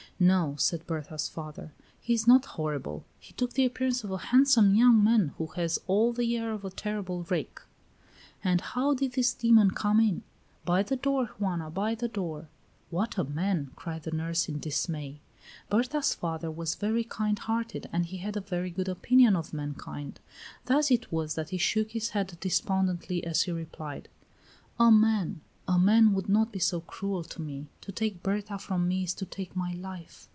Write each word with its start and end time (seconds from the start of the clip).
"No," 0.23 0.55
said 0.59 0.85
Berta's 0.85 1.27
father, 1.27 1.73
"he 1.99 2.13
is 2.13 2.27
not 2.27 2.45
horrible; 2.53 3.03
he 3.19 3.33
took 3.33 3.53
the 3.53 3.65
appearance 3.65 4.03
of 4.03 4.11
a 4.11 4.19
handsome 4.29 4.75
young 4.75 5.03
man 5.03 5.29
who 5.39 5.47
has 5.55 5.79
all 5.87 6.13
the 6.13 6.37
air 6.37 6.51
of 6.53 6.63
a 6.63 6.69
terrible 6.69 7.23
rake." 7.31 7.59
"And 8.43 8.61
how 8.61 8.93
did 8.93 9.13
this 9.13 9.33
demon 9.33 9.71
come 9.71 9.99
in?" 9.99 10.21
"By 10.63 10.83
the 10.83 10.95
door, 10.95 11.31
Juana, 11.39 11.71
by 11.71 11.95
the 11.95 12.07
door." 12.07 12.49
"What 12.91 13.17
a 13.17 13.23
man!" 13.23 13.71
cried 13.75 14.03
the 14.03 14.11
nurse 14.11 14.47
in 14.47 14.59
dismay. 14.59 15.21
Berta's 15.71 16.13
father 16.13 16.51
was 16.51 16.75
very 16.75 17.03
kind 17.03 17.39
hearted, 17.39 17.89
and 17.91 18.05
he 18.05 18.17
had 18.17 18.37
a 18.37 18.41
very 18.41 18.69
good 18.69 18.89
opinion 18.89 19.35
of 19.35 19.53
mankind; 19.53 20.19
thus 20.65 20.91
it 20.91 21.11
was 21.11 21.33
that 21.33 21.49
he 21.49 21.57
shook 21.57 21.93
his 21.93 22.09
head 22.09 22.37
despondently 22.39 23.23
as 23.25 23.41
he 23.41 23.51
replied: 23.51 24.07
"A 24.79 24.91
man! 24.91 25.41
A 25.67 25.77
man 25.79 26.13
would 26.13 26.27
not 26.27 26.51
be 26.51 26.59
so 26.59 26.81
cruel 26.81 27.23
to 27.23 27.41
me. 27.41 27.67
To 27.81 27.93
take 27.93 28.21
Berta 28.23 28.57
from 28.57 28.89
me 28.89 29.03
is 29.03 29.13
to 29.13 29.25
take 29.25 29.55
my 29.55 29.73
life. 29.75 30.27